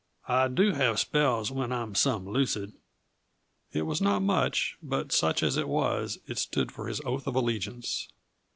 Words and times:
I 0.27 0.47
do 0.47 0.71
have 0.71 0.97
spells 0.99 1.51
when 1.51 1.71
I'm 1.71 1.93
some 1.93 2.27
lucid." 2.27 2.73
It 3.71 3.83
was 3.83 4.01
not 4.01 4.23
much, 4.23 4.75
but 4.81 5.11
such 5.11 5.43
as 5.43 5.57
it 5.57 5.67
was 5.69 6.17
it 6.25 6.39
stood 6.39 6.71
for 6.71 6.87
his 6.87 7.01
oath 7.01 7.27
of 7.27 7.35
allegiance. 7.35 8.07